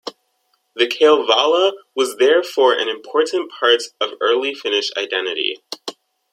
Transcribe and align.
The 0.75 0.87
"Kalevala" 0.87 1.73
was 1.95 2.17
therefore 2.17 2.73
an 2.73 2.89
important 2.89 3.51
part 3.51 3.83
of 3.99 4.13
early 4.19 4.51
Finnish 4.55 4.89
identity. 4.97 5.61